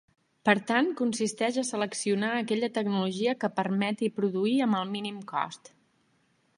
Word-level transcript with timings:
Per 0.47 0.53
tant 0.69 0.87
consisteix 1.01 1.59
a 1.61 1.65
seleccionar 1.67 2.31
aquella 2.39 2.71
tecnologia 2.79 3.37
que 3.45 3.53
permeti 3.61 4.13
produir 4.19 4.57
amb 4.69 4.81
el 4.83 4.91
mínim 4.99 5.23
cost. 5.35 5.75